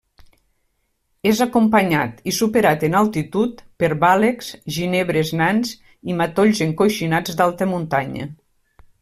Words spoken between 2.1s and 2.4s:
i